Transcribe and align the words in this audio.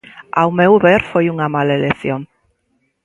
Ao 0.41 0.49
meu 0.59 0.73
ver 0.85 1.01
foi 1.11 1.25
unha 1.33 1.51
mala 1.55 1.77
elección. 1.79 2.21